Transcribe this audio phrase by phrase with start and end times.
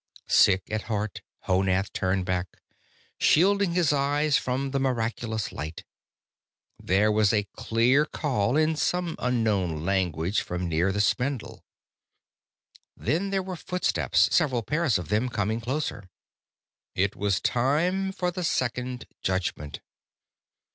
[0.25, 2.47] Sick at heart, Honath turned back,
[3.19, 5.83] shielding his eyes from the miraculous light.
[6.81, 11.63] There was a clear call in some unknown language from near the spindle.
[12.97, 16.09] Then there were footsteps, several pairs of them, coming closer.
[16.95, 19.81] It was time for the Second Judgment.